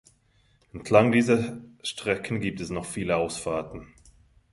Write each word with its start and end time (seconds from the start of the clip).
Entlang 0.73 1.11
dieser 1.11 1.61
Strecken 1.83 2.41
gibt 2.41 2.59
es 2.59 2.71
noch 2.71 2.85
viele 2.87 3.17
Ausfahrten. 3.17 3.93